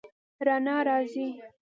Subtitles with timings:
[0.45, 1.27] رڼا راځي